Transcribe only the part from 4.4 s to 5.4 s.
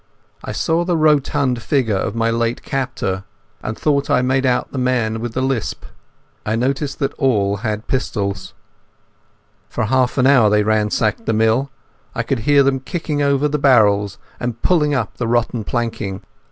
out the man with